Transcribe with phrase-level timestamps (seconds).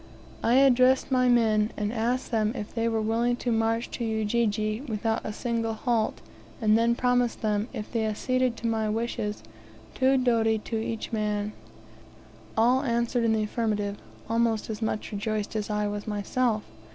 [0.41, 4.81] I addressed my men, and asked them if they were willing to march to Ujiji
[4.89, 6.21] without a single halt,
[6.59, 9.43] and then promised them, if they acceded to my wishes,
[9.93, 11.53] two doti each man.
[12.57, 16.63] All answered in the affirmative, almost as much rejoiced as I was myself.